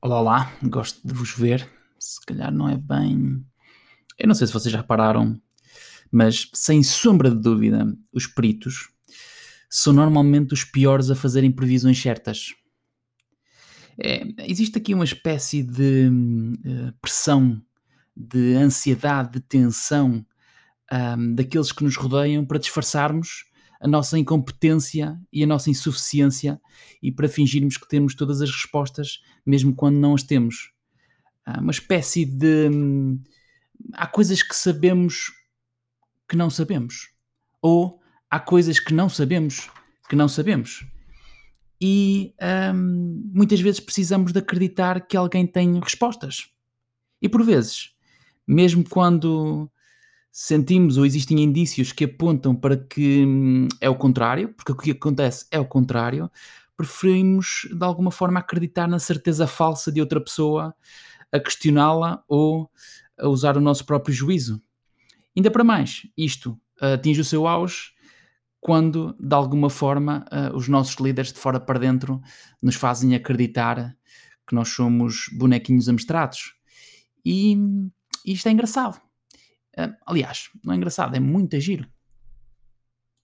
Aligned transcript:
Olá, 0.00 0.20
olá, 0.20 0.52
gosto 0.62 1.00
de 1.04 1.12
vos 1.12 1.32
ver. 1.32 1.68
Se 1.98 2.24
calhar 2.24 2.52
não 2.52 2.68
é 2.68 2.76
bem. 2.76 3.44
Eu 4.16 4.28
não 4.28 4.34
sei 4.34 4.46
se 4.46 4.52
vocês 4.52 4.72
já 4.72 4.78
repararam, 4.78 5.42
mas 6.08 6.48
sem 6.54 6.84
sombra 6.84 7.28
de 7.28 7.36
dúvida, 7.36 7.84
os 8.12 8.24
peritos 8.24 8.90
são 9.68 9.92
normalmente 9.92 10.54
os 10.54 10.62
piores 10.62 11.10
a 11.10 11.16
fazerem 11.16 11.50
previsões 11.50 12.00
certas. 12.00 12.54
É, 14.00 14.22
existe 14.48 14.78
aqui 14.78 14.94
uma 14.94 15.02
espécie 15.02 15.64
de 15.64 16.08
uh, 16.08 16.92
pressão, 17.02 17.60
de 18.16 18.54
ansiedade, 18.54 19.32
de 19.32 19.40
tensão 19.40 20.24
um, 20.92 21.34
daqueles 21.34 21.72
que 21.72 21.82
nos 21.82 21.96
rodeiam 21.96 22.46
para 22.46 22.60
disfarçarmos 22.60 23.46
a 23.80 23.86
nossa 23.86 24.18
incompetência 24.18 25.18
e 25.32 25.42
a 25.42 25.46
nossa 25.46 25.70
insuficiência 25.70 26.60
e 27.02 27.12
para 27.12 27.28
fingirmos 27.28 27.76
que 27.76 27.88
temos 27.88 28.14
todas 28.14 28.40
as 28.42 28.50
respostas, 28.50 29.20
mesmo 29.46 29.74
quando 29.74 29.96
não 29.96 30.14
as 30.14 30.22
temos. 30.22 30.72
Há 31.44 31.60
uma 31.60 31.70
espécie 31.70 32.24
de. 32.24 32.68
Hum, 32.70 33.22
há 33.92 34.06
coisas 34.06 34.42
que 34.42 34.54
sabemos 34.54 35.32
que 36.28 36.36
não 36.36 36.50
sabemos. 36.50 37.10
Ou 37.62 38.00
há 38.30 38.38
coisas 38.38 38.78
que 38.78 38.92
não 38.92 39.08
sabemos 39.08 39.70
que 40.08 40.16
não 40.16 40.28
sabemos. 40.28 40.86
E 41.80 42.34
hum, 42.74 43.30
muitas 43.32 43.60
vezes 43.60 43.80
precisamos 43.80 44.32
de 44.32 44.40
acreditar 44.40 45.06
que 45.06 45.16
alguém 45.16 45.46
tem 45.46 45.78
respostas. 45.78 46.50
E 47.22 47.28
por 47.28 47.44
vezes, 47.44 47.92
mesmo 48.46 48.84
quando 48.88 49.70
sentimos 50.30 50.96
ou 50.96 51.06
existem 51.06 51.40
indícios 51.40 51.92
que 51.92 52.04
apontam 52.04 52.54
para 52.54 52.76
que 52.76 53.24
hum, 53.26 53.68
é 53.80 53.88
o 53.88 53.96
contrário, 53.96 54.54
porque 54.54 54.72
o 54.72 54.76
que 54.76 54.90
acontece 54.92 55.46
é 55.50 55.58
o 55.58 55.66
contrário, 55.66 56.30
preferimos 56.76 57.68
de 57.72 57.84
alguma 57.84 58.10
forma 58.10 58.38
acreditar 58.38 58.86
na 58.86 58.98
certeza 58.98 59.46
falsa 59.46 59.90
de 59.90 60.00
outra 60.00 60.20
pessoa, 60.20 60.74
a 61.32 61.40
questioná-la 61.40 62.22
ou 62.28 62.70
a 63.18 63.28
usar 63.28 63.56
o 63.56 63.60
nosso 63.60 63.84
próprio 63.84 64.14
juízo. 64.14 64.62
Ainda 65.36 65.50
para 65.50 65.64
mais, 65.64 66.02
isto 66.16 66.58
atinge 66.80 67.20
o 67.20 67.24
seu 67.24 67.46
auge 67.46 67.92
quando, 68.60 69.14
de 69.18 69.34
alguma 69.34 69.68
forma, 69.68 70.24
uh, 70.32 70.56
os 70.56 70.68
nossos 70.68 70.96
líderes 70.96 71.32
de 71.32 71.38
fora 71.38 71.60
para 71.60 71.78
dentro 71.78 72.20
nos 72.62 72.74
fazem 72.74 73.14
acreditar 73.14 73.96
que 74.46 74.54
nós 74.54 74.68
somos 74.68 75.28
bonequinhos 75.32 75.88
abstratos. 75.88 76.54
E 77.24 77.56
isto 78.24 78.48
é 78.48 78.52
engraçado 78.52 79.07
aliás, 80.06 80.50
não 80.64 80.72
é 80.72 80.76
engraçado, 80.76 81.14
é 81.14 81.20
muito 81.20 81.58
giro. 81.60 81.86